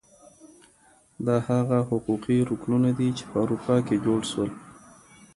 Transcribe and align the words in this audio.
دا 1.25 1.37
هغه 1.49 1.77
حقوقي 1.89 2.37
رکنونه 2.49 2.89
دي 2.97 3.07
چي 3.17 3.23
په 3.29 3.35
اروپا 3.43 3.75
کي 3.87 3.95
جوړ 4.05 4.19
سول. 4.31 4.49